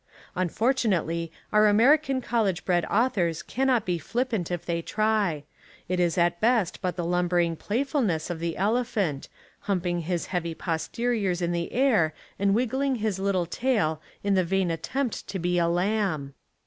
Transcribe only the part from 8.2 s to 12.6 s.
of the elephant, humping his heavy posteriors in the air and